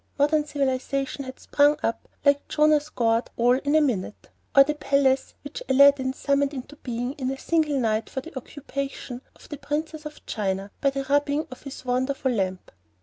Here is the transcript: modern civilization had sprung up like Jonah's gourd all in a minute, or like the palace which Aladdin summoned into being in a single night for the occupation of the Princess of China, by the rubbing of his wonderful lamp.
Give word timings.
modern 0.17 0.43
civilization 0.43 1.25
had 1.25 1.39
sprung 1.39 1.77
up 1.83 2.09
like 2.25 2.47
Jonah's 2.47 2.89
gourd 2.89 3.29
all 3.37 3.59
in 3.59 3.75
a 3.75 3.81
minute, 3.81 4.29
or 4.55 4.61
like 4.61 4.65
the 4.65 4.73
palace 4.73 5.35
which 5.43 5.61
Aladdin 5.69 6.11
summoned 6.11 6.55
into 6.55 6.75
being 6.77 7.13
in 7.19 7.29
a 7.29 7.37
single 7.37 7.79
night 7.79 8.09
for 8.09 8.19
the 8.21 8.35
occupation 8.35 9.21
of 9.35 9.47
the 9.49 9.57
Princess 9.59 10.07
of 10.07 10.25
China, 10.25 10.71
by 10.81 10.89
the 10.89 11.03
rubbing 11.03 11.45
of 11.51 11.61
his 11.61 11.85
wonderful 11.85 12.31
lamp. 12.31 12.71